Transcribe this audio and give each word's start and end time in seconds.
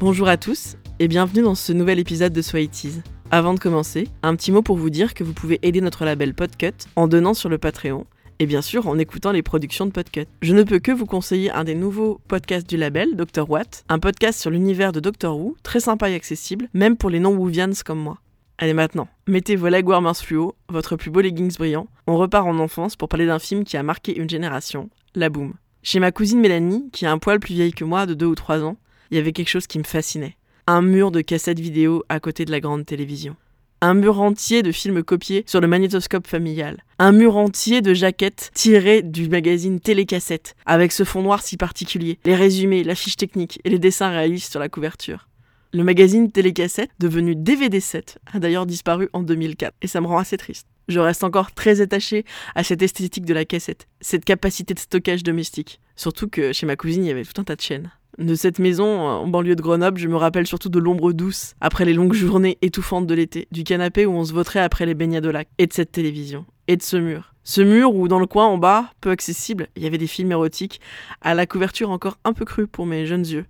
Bonjour 0.00 0.26
à 0.26 0.36
tous 0.36 0.76
et 0.98 1.06
bienvenue 1.06 1.42
dans 1.42 1.54
ce 1.54 1.72
nouvel 1.72 2.00
épisode 2.00 2.32
de 2.32 2.42
Swahili's. 2.42 3.00
Avant 3.30 3.54
de 3.54 3.60
commencer, 3.60 4.08
un 4.24 4.34
petit 4.34 4.50
mot 4.50 4.60
pour 4.60 4.76
vous 4.76 4.90
dire 4.90 5.14
que 5.14 5.22
vous 5.22 5.32
pouvez 5.32 5.60
aider 5.62 5.80
notre 5.80 6.04
label 6.04 6.34
Podcut 6.34 6.74
en 6.96 7.06
donnant 7.06 7.32
sur 7.32 7.48
le 7.48 7.58
Patreon 7.58 8.04
et 8.40 8.46
bien 8.46 8.60
sûr 8.60 8.88
en 8.88 8.98
écoutant 8.98 9.30
les 9.30 9.42
productions 9.42 9.86
de 9.86 9.92
Podcut. 9.92 10.26
Je 10.42 10.52
ne 10.52 10.64
peux 10.64 10.80
que 10.80 10.90
vous 10.90 11.06
conseiller 11.06 11.52
un 11.52 11.62
des 11.62 11.76
nouveaux 11.76 12.20
podcasts 12.26 12.68
du 12.68 12.76
label, 12.76 13.14
Dr. 13.14 13.48
Watt, 13.48 13.84
un 13.88 14.00
podcast 14.00 14.40
sur 14.40 14.50
l'univers 14.50 14.90
de 14.90 14.98
Dr. 14.98 15.36
Who, 15.36 15.56
très 15.62 15.78
sympa 15.78 16.10
et 16.10 16.16
accessible, 16.16 16.68
même 16.74 16.96
pour 16.96 17.08
les 17.08 17.20
non-Whovians 17.20 17.82
comme 17.84 18.00
moi. 18.00 18.18
Allez 18.58 18.74
maintenant, 18.74 19.08
mettez 19.28 19.54
vos 19.54 19.68
legwarmers 19.68 20.16
fluo, 20.16 20.56
votre 20.68 20.96
plus 20.96 21.10
beau 21.10 21.20
leggings 21.20 21.56
brillant, 21.56 21.86
on 22.08 22.16
repart 22.16 22.48
en 22.48 22.58
enfance 22.58 22.96
pour 22.96 23.08
parler 23.08 23.26
d'un 23.26 23.38
film 23.38 23.62
qui 23.62 23.76
a 23.76 23.82
marqué 23.84 24.16
une 24.18 24.28
génération, 24.28 24.90
La 25.14 25.28
Boom. 25.28 25.54
Chez 25.84 26.00
ma 26.00 26.12
cousine 26.12 26.40
Mélanie, 26.40 26.88
qui 26.92 27.06
a 27.06 27.12
un 27.12 27.18
poil 27.18 27.38
plus 27.38 27.54
vieille 27.54 27.72
que 27.72 27.84
moi 27.84 28.06
de 28.06 28.14
2 28.14 28.26
ou 28.26 28.34
3 28.34 28.62
ans, 28.64 28.76
il 29.10 29.16
y 29.16 29.20
avait 29.20 29.32
quelque 29.32 29.48
chose 29.48 29.66
qui 29.66 29.78
me 29.78 29.84
fascinait. 29.84 30.36
Un 30.66 30.82
mur 30.82 31.10
de 31.10 31.20
cassettes 31.20 31.60
vidéo 31.60 32.04
à 32.08 32.20
côté 32.20 32.44
de 32.44 32.50
la 32.50 32.60
grande 32.60 32.86
télévision. 32.86 33.36
Un 33.80 33.92
mur 33.92 34.20
entier 34.20 34.62
de 34.62 34.72
films 34.72 35.02
copiés 35.02 35.44
sur 35.46 35.60
le 35.60 35.66
magnétoscope 35.66 36.26
familial. 36.26 36.82
Un 36.98 37.12
mur 37.12 37.36
entier 37.36 37.82
de 37.82 37.92
jaquettes 37.92 38.50
tirées 38.54 39.02
du 39.02 39.28
magazine 39.28 39.78
Télécassette, 39.78 40.56
avec 40.64 40.90
ce 40.90 41.04
fond 41.04 41.20
noir 41.20 41.42
si 41.42 41.58
particulier, 41.58 42.18
les 42.24 42.34
résumés, 42.34 42.82
la 42.82 42.94
fiche 42.94 43.16
technique 43.16 43.60
et 43.64 43.68
les 43.68 43.78
dessins 43.78 44.08
réalistes 44.08 44.50
sur 44.50 44.60
la 44.60 44.70
couverture. 44.70 45.28
Le 45.74 45.84
magazine 45.84 46.30
Télécassette, 46.30 46.92
devenu 46.98 47.34
DVD7, 47.34 48.16
a 48.32 48.38
d'ailleurs 48.38 48.64
disparu 48.64 49.10
en 49.12 49.22
2004, 49.22 49.74
et 49.82 49.86
ça 49.86 50.00
me 50.00 50.06
rend 50.06 50.18
assez 50.18 50.38
triste. 50.38 50.66
Je 50.88 51.00
reste 51.00 51.24
encore 51.24 51.52
très 51.52 51.80
attaché 51.80 52.24
à 52.54 52.62
cette 52.62 52.80
esthétique 52.80 53.24
de 53.24 53.34
la 53.34 53.44
cassette, 53.44 53.88
cette 54.00 54.24
capacité 54.24 54.72
de 54.72 54.78
stockage 54.78 55.24
domestique. 55.24 55.80
Surtout 55.96 56.28
que 56.28 56.52
chez 56.52 56.64
ma 56.64 56.76
cousine, 56.76 57.04
il 57.04 57.08
y 57.08 57.10
avait 57.10 57.24
tout 57.24 57.40
un 57.40 57.44
tas 57.44 57.56
de 57.56 57.60
chaînes. 57.60 57.90
De 58.18 58.34
cette 58.34 58.60
maison, 58.60 59.00
en 59.00 59.26
banlieue 59.26 59.56
de 59.56 59.62
Grenoble, 59.62 59.98
je 59.98 60.08
me 60.08 60.16
rappelle 60.16 60.46
surtout 60.46 60.68
de 60.68 60.78
l'ombre 60.78 61.12
douce, 61.12 61.54
après 61.60 61.84
les 61.84 61.94
longues 61.94 62.14
journées 62.14 62.58
étouffantes 62.62 63.06
de 63.06 63.14
l'été, 63.14 63.48
du 63.50 63.64
canapé 63.64 64.06
où 64.06 64.12
on 64.12 64.24
se 64.24 64.32
voterait 64.32 64.60
après 64.60 64.86
les 64.86 64.94
baignades 64.94 65.26
au 65.26 65.32
lac, 65.32 65.48
et 65.58 65.66
de 65.66 65.72
cette 65.72 65.90
télévision, 65.90 66.44
et 66.68 66.76
de 66.76 66.82
ce 66.82 66.96
mur. 66.96 67.34
Ce 67.42 67.60
mur 67.60 67.94
où, 67.94 68.06
dans 68.06 68.20
le 68.20 68.26
coin 68.26 68.46
en 68.46 68.56
bas, 68.56 68.90
peu 69.00 69.10
accessible, 69.10 69.68
il 69.76 69.82
y 69.82 69.86
avait 69.86 69.98
des 69.98 70.06
films 70.06 70.32
érotiques, 70.32 70.80
à 71.20 71.34
la 71.34 71.46
couverture 71.46 71.90
encore 71.90 72.18
un 72.24 72.32
peu 72.32 72.44
crue 72.44 72.66
pour 72.66 72.86
mes 72.86 73.04
jeunes 73.04 73.26
yeux. 73.26 73.46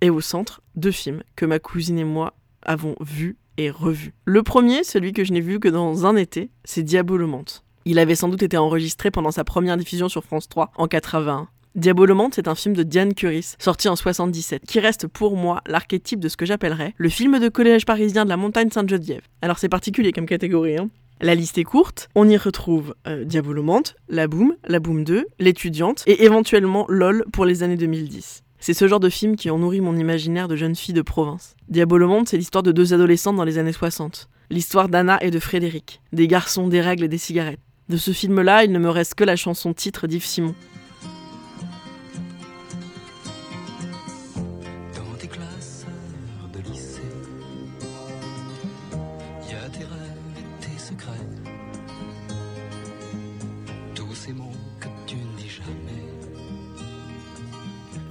Et 0.00 0.10
au 0.10 0.20
centre, 0.20 0.62
deux 0.76 0.92
films 0.92 1.22
que 1.34 1.44
ma 1.44 1.58
cousine 1.58 1.98
et 1.98 2.04
moi 2.04 2.34
avons 2.62 2.94
vus 3.00 3.36
et 3.56 3.70
revus. 3.70 4.14
Le 4.24 4.42
premier, 4.42 4.84
celui 4.84 5.12
que 5.12 5.24
je 5.24 5.32
n'ai 5.32 5.40
vu 5.40 5.60
que 5.60 5.68
dans 5.68 6.06
un 6.06 6.16
été, 6.16 6.50
c'est 6.64 6.82
Diabolomante. 6.82 7.64
Il 7.84 7.98
avait 7.98 8.14
sans 8.14 8.28
doute 8.28 8.42
été 8.42 8.56
enregistré 8.56 9.10
pendant 9.10 9.30
sa 9.30 9.44
première 9.44 9.76
diffusion 9.76 10.08
sur 10.08 10.24
France 10.24 10.48
3 10.48 10.72
en 10.76 10.88
81. 10.88 11.48
Diabolomante, 11.74 12.34
c'est 12.36 12.46
un 12.46 12.54
film 12.54 12.76
de 12.76 12.84
Diane 12.84 13.14
Curis, 13.14 13.56
sorti 13.58 13.88
en 13.88 13.96
77, 13.96 14.62
qui 14.64 14.78
reste 14.78 15.08
pour 15.08 15.36
moi 15.36 15.60
l'archétype 15.66 16.20
de 16.20 16.28
ce 16.28 16.36
que 16.36 16.46
j'appellerais 16.46 16.94
le 16.96 17.08
film 17.08 17.40
de 17.40 17.48
collège 17.48 17.84
parisien 17.84 18.24
de 18.24 18.28
la 18.28 18.36
montagne 18.36 18.70
Sainte-Geneviève. 18.70 19.22
Alors 19.42 19.58
c'est 19.58 19.68
particulier 19.68 20.12
comme 20.12 20.26
catégorie, 20.26 20.76
hein. 20.76 20.88
La 21.20 21.34
liste 21.34 21.58
est 21.58 21.64
courte, 21.64 22.08
on 22.14 22.28
y 22.28 22.36
retrouve 22.36 22.94
euh, 23.08 23.24
Diabolomante, 23.24 23.96
La 24.08 24.28
Boom, 24.28 24.54
La 24.68 24.78
Boom 24.78 25.02
2, 25.02 25.26
L'étudiante 25.40 26.04
et 26.06 26.24
éventuellement 26.24 26.86
LOL 26.88 27.24
pour 27.32 27.44
les 27.44 27.64
années 27.64 27.76
2010. 27.76 28.44
C'est 28.60 28.74
ce 28.74 28.86
genre 28.86 29.00
de 29.00 29.08
film 29.08 29.34
qui 29.34 29.50
ont 29.50 29.58
nourri 29.58 29.80
mon 29.80 29.96
imaginaire 29.96 30.46
de 30.46 30.54
jeune 30.54 30.76
fille 30.76 30.94
de 30.94 31.02
province. 31.02 31.56
Diabolomante, 31.68 32.28
c'est 32.28 32.36
l'histoire 32.36 32.62
de 32.62 32.72
deux 32.72 32.94
adolescentes 32.94 33.36
dans 33.36 33.44
les 33.44 33.58
années 33.58 33.72
60. 33.72 34.28
L'histoire 34.50 34.88
d'Anna 34.88 35.18
et 35.22 35.32
de 35.32 35.40
Frédéric, 35.40 36.00
des 36.12 36.28
garçons, 36.28 36.68
des 36.68 36.80
règles 36.80 37.04
et 37.04 37.08
des 37.08 37.18
cigarettes. 37.18 37.60
De 37.88 37.96
ce 37.96 38.12
film-là, 38.12 38.64
il 38.64 38.70
ne 38.70 38.78
me 38.78 38.90
reste 38.90 39.14
que 39.14 39.24
la 39.24 39.36
chanson 39.36 39.74
titre 39.74 40.06
d'Yves 40.06 40.24
Simon. 40.24 40.54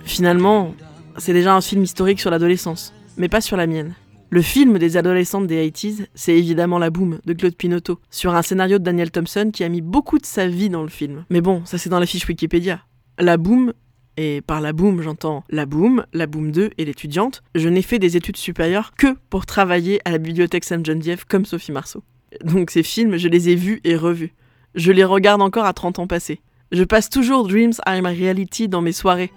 Finalement, 0.06 0.74
c'est 1.18 1.34
déjà 1.34 1.56
un 1.56 1.62
film 1.62 1.84
historique 1.84 2.19
sur 2.19 2.31
l'adolescence, 2.31 2.94
mais 3.18 3.30
pas 3.30 3.41
sur 3.41 3.58
la 3.58 3.68
mienne. 3.68 3.96
Le 4.30 4.41
film 4.41 4.80
des 4.80 4.97
adolescentes 4.97 5.46
des 5.46 5.69
80s, 5.69 6.08
c'est 6.16 6.36
évidemment 6.36 6.80
La 6.80 6.90
Boom 6.90 7.19
de 7.24 7.34
Claude 7.34 7.56
Pinotto, 7.56 8.00
sur 8.09 8.34
un 8.34 8.41
scénario 8.41 8.80
de 8.80 8.84
Daniel 8.84 9.12
Thompson 9.12 9.52
qui 9.53 9.64
a 9.64 9.69
mis 9.69 9.81
beaucoup 9.81 10.18
de 10.18 10.25
sa 10.25 10.47
vie 10.47 10.69
dans 10.69 10.81
le 10.81 10.90
film. 10.90 11.25
Mais 11.30 11.41
bon, 11.41 11.62
ça 11.66 11.78
c'est 11.78 11.90
dans 11.90 12.00
la 12.00 12.08
fiche 12.08 12.28
Wikipédia. 12.28 12.81
La 13.19 13.38
Boom, 13.38 13.74
et 14.18 14.41
par 14.41 14.59
La 14.59 14.74
Boom 14.74 15.02
j'entends 15.02 15.44
La 15.50 15.68
Boom, 15.68 16.06
La 16.14 16.25
Boom 16.25 16.52
2 16.52 16.72
et 16.78 16.85
l'étudiante, 16.85 17.44
je 17.53 17.70
n'ai 17.70 17.84
fait 17.84 18.00
des 18.00 18.18
études 18.18 18.38
supérieures 18.38 18.94
que 18.97 19.16
pour 19.30 19.46
travailler 19.46 20.00
à 20.06 20.12
la 20.12 20.18
bibliothèque 20.18 20.64
Sainte-Geneviève 20.64 21.25
comme 21.28 21.46
Sophie 21.46 21.72
Marceau. 21.72 22.03
Donc 22.44 22.72
ces 22.72 22.84
films, 22.84 23.18
je 23.18 23.28
les 23.28 23.50
ai 23.50 23.56
vus 23.56 23.81
et 23.84 23.96
revus. 23.96 24.34
Je 24.74 24.91
les 24.91 25.03
regarde 25.03 25.44
encore 25.44 25.66
à 25.66 25.74
30 25.74 26.00
ans 26.00 26.08
passés. 26.08 26.41
Je 26.72 26.84
passe 26.84 27.09
toujours 27.09 27.47
Dreams 27.47 27.74
Are 27.85 28.02
My 28.02 28.20
Reality 28.20 28.68
dans 28.68 28.81
mes 28.81 28.94
soirées. 28.94 29.31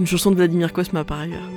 Une 0.00 0.06
chanson 0.06 0.30
de 0.30 0.36
Vladimir 0.36 0.72
Kosma 0.72 1.04
par 1.04 1.20
ailleurs. 1.20 1.48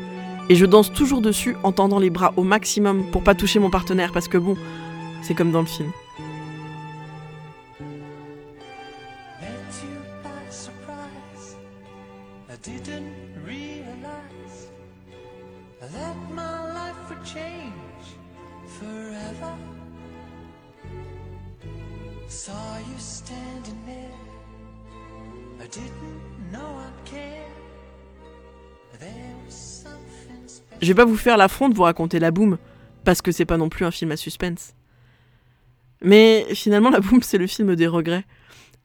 Et 0.50 0.56
je 0.56 0.66
danse 0.66 0.94
toujours 0.94 1.22
dessus 1.22 1.56
en 1.64 1.72
tendant 1.72 2.00
les 2.00 2.10
bras 2.10 2.34
au 2.38 2.44
maximum 2.44 3.04
pour 3.12 3.24
pas 3.24 3.36
toucher 3.36 3.60
mon 3.60 3.70
partenaire 3.70 4.12
parce 4.14 4.28
que 4.28 4.38
bon, 4.38 4.56
c'est 5.22 5.34
comme 5.34 5.52
dans 5.52 5.62
le 5.62 5.68
film. 5.68 5.92
Je 30.82 30.88
vais 30.88 30.96
pas 30.96 31.06
vous 31.06 31.18
faire 31.18 31.38
l'affront 31.38 31.70
de 31.70 31.76
vous 31.76 31.84
raconter 31.84 32.20
La 32.20 32.32
Boom, 32.32 32.58
parce 33.04 33.22
que 33.22 33.32
c'est 33.32 33.46
pas 33.46 33.58
non 33.58 33.70
plus 33.70 33.86
un 33.86 33.92
film 33.92 34.12
à 34.12 34.18
suspense. 34.18 34.74
Mais 36.02 36.46
finalement, 36.54 36.90
La 36.90 37.00
Boom, 37.00 37.24
c'est 37.24 37.38
le 37.38 37.48
film 37.48 37.76
des 37.76 37.88
regrets. 37.88 38.26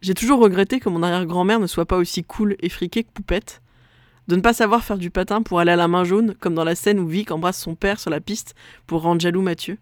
J'ai 0.00 0.14
toujours 0.14 0.40
regretté 0.40 0.80
que 0.80 0.88
mon 0.88 1.02
arrière-grand-mère 1.02 1.60
ne 1.60 1.66
soit 1.66 1.86
pas 1.86 1.96
aussi 1.96 2.24
cool 2.24 2.56
et 2.60 2.68
friquée 2.68 3.04
que 3.04 3.12
Poupette, 3.12 3.62
de 4.28 4.36
ne 4.36 4.40
pas 4.40 4.52
savoir 4.52 4.82
faire 4.82 4.98
du 4.98 5.10
patin 5.10 5.42
pour 5.42 5.60
aller 5.60 5.72
à 5.72 5.76
la 5.76 5.88
main 5.88 6.04
jaune, 6.04 6.34
comme 6.40 6.54
dans 6.54 6.64
la 6.64 6.74
scène 6.74 6.98
où 6.98 7.06
Vic 7.06 7.30
embrasse 7.30 7.60
son 7.60 7.74
père 7.74 8.00
sur 8.00 8.10
la 8.10 8.20
piste 8.20 8.54
pour 8.86 9.02
rendre 9.02 9.20
jaloux 9.20 9.42
Mathieu. 9.42 9.78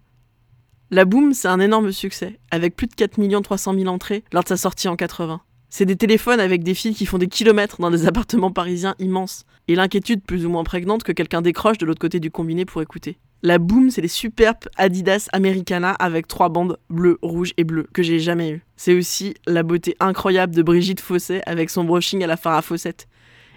La 0.90 1.04
Boom, 1.04 1.32
c'est 1.32 1.48
un 1.48 1.60
énorme 1.60 1.92
succès, 1.92 2.40
avec 2.50 2.74
plus 2.74 2.88
de 2.88 2.94
4 2.94 3.42
300 3.42 3.74
000 3.74 3.86
entrées 3.86 4.24
lors 4.32 4.42
de 4.42 4.48
sa 4.48 4.56
sortie 4.56 4.88
en 4.88 4.96
80. 4.96 5.40
C'est 5.72 5.86
des 5.86 5.97
téléphones 5.97 6.41
avec 6.41 6.64
des 6.64 6.75
fils 6.75 6.97
qui 6.97 7.06
font 7.06 7.19
des 7.19 7.28
kilomètres 7.28 7.81
dans 7.81 7.92
des 7.92 8.06
appartements 8.08 8.50
parisiens 8.50 8.97
immenses, 8.98 9.44
et 9.69 9.76
l'inquiétude 9.76 10.22
plus 10.22 10.44
ou 10.44 10.50
moins 10.50 10.64
prégnante 10.64 11.04
que 11.04 11.12
quelqu'un 11.12 11.42
décroche 11.42 11.78
de 11.78 11.86
l'autre 11.86 12.00
côté 12.00 12.19
du 12.19 12.31
combiné 12.31 12.64
pour 12.64 12.82
écouter. 12.82 13.19
La 13.42 13.58
Boom, 13.58 13.91
c'est 13.91 14.03
les 14.03 14.08
superbes 14.08 14.69
Adidas 14.76 15.28
Americana 15.32 15.92
avec 15.92 16.26
trois 16.26 16.50
bandes 16.50 16.76
bleues, 16.91 17.19
rouges 17.22 17.54
et 17.56 17.64
bleues 17.64 17.88
que 17.94 18.03
j'ai 18.03 18.19
jamais 18.19 18.50
eues. 18.50 18.64
C'est 18.76 18.92
aussi 18.92 19.34
la 19.47 19.62
beauté 19.62 19.97
incroyable 19.98 20.54
de 20.54 20.62
Brigitte 20.62 21.00
Fosset 21.00 21.41
avec 21.47 21.70
son 21.70 21.84
brushing 21.84 22.22
à 22.22 22.26
la 22.26 22.37
Farah 22.37 22.60
Fawcett. 22.60 23.08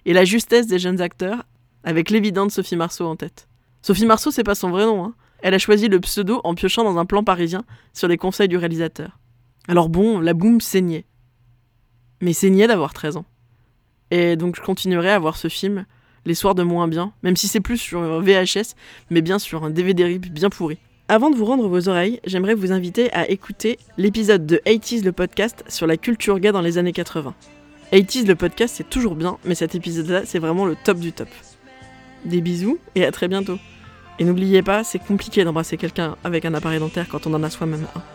Et 0.06 0.13
la 0.13 0.24
justesse 0.24 0.68
des 0.68 0.80
jeunes 0.80 1.01
acteurs 1.01 1.44
avec 1.84 2.12
l'évidente 2.12 2.51
Sophie 2.51 2.78
Marceau 2.78 3.06
en 3.06 3.18
tête. 3.18 3.50
Sophie 3.81 4.06
Marceau, 4.06 4.31
c'est 4.31 4.44
pas 4.44 4.56
son 4.56 4.69
vrai 4.69 4.85
nom, 4.85 5.03
hein. 5.03 5.16
Elle 5.41 5.53
a 5.53 5.59
choisi 5.59 5.90
le 5.90 6.00
pseudo 6.00 6.40
en 6.45 6.56
piochant 6.56 6.85
dans 6.85 6.97
un 6.97 7.06
plan 7.06 7.25
parisien 7.25 7.66
sur 7.94 8.07
les 8.07 8.16
conseils 8.16 8.47
du 8.47 8.56
réalisateur. 8.56 9.19
Alors 9.68 9.90
bon, 9.90 10.22
la 10.22 10.34
Boom 10.34 10.62
saignait 10.62 11.06
mais 12.23 12.34
saignait 12.34 12.67
d'avoir 12.67 12.94
13 12.94 13.18
ans. 13.18 13.25
Et 14.09 14.36
donc 14.36 14.56
je 14.56 14.62
continuerai 14.62 15.12
à 15.12 15.19
voir 15.19 15.36
ce 15.38 15.50
film 15.50 15.86
les 16.25 16.36
soirs 16.36 16.56
de 16.56 16.63
moins 16.63 16.88
bien, 16.88 17.12
même 17.21 17.36
si 17.36 17.50
c'est 17.50 17.59
plus 17.59 17.77
sur 17.77 18.21
VHS, 18.21 18.75
mais 19.09 19.21
bien 19.21 19.39
sur 19.39 19.65
un 19.65 19.69
DVD 19.69 20.06
RIP 20.06 20.31
bien 20.31 20.50
pourri. 20.50 20.77
Avant 21.09 21.30
de 21.30 21.36
vous 21.36 21.44
rendre 21.44 21.68
vos 21.68 21.89
oreilles, 21.89 22.21
j'aimerais 22.25 22.53
vous 22.53 22.71
inviter 22.71 23.12
à 23.12 23.30
écouter 23.30 23.77
l'épisode 23.98 24.45
de 24.45 24.62
80s 24.65 25.03
le 25.03 25.12
podcast 25.12 25.65
sur 25.68 25.86
la 25.86 25.98
culture 25.98 26.39
gay 26.39 26.53
dans 26.53 26.62
les 26.62 26.77
années 26.77 26.94
80. 26.94 27.33
80s 27.92 28.25
le 28.25 28.36
podcast 28.36 28.75
c'est 28.77 28.89
toujours 28.89 29.15
bien, 29.15 29.38
mais 29.44 29.56
cet 29.56 29.75
épisode-là 29.75 30.21
c'est 30.25 30.39
vraiment 30.39 30.65
le 30.65 30.77
top 30.81 31.00
du 31.00 31.12
top. 31.12 31.27
Des 32.24 32.39
bisous 32.39 32.80
et 32.95 33.03
à 33.03 33.12
très 33.12 33.27
bientôt. 33.27 33.59
Et 34.18 34.24
n'oubliez 34.24 34.62
pas, 34.62 34.86
c'est 34.86 35.00
compliqué 35.00 35.44
d'embrasser 35.44 35.75
quelqu'un 35.75 36.15
avec 36.24 36.45
un 36.45 36.53
appareil 36.53 36.80
dentaire 36.80 37.07
quand 37.09 37.27
on 37.27 37.33
en 37.33 37.44
a 37.44 37.50
soi-même 37.50 37.86
un. 37.95 38.12